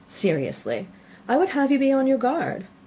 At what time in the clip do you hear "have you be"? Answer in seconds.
1.49-1.91